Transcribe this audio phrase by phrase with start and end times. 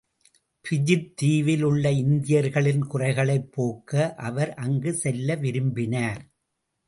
[0.65, 4.15] பிஜித் தீவில் உள்ள இந்தியர்களின் குறைகளைப் போக்க
[4.21, 6.23] அவர் அங்கு செல்ல விரும்பினார்.